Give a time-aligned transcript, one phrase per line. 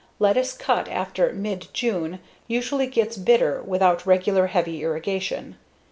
[0.17, 2.17] Lettuce cut after mid June
[2.47, 5.57] usually gets bitter without regular, heavy irrigation.